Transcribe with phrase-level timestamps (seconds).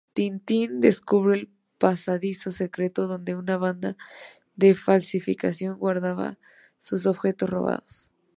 [0.13, 3.95] Tintín descubre el pasadizo secreto donde una banda
[4.55, 6.37] de falsificación guardaba
[6.79, 8.09] sus objetos robados.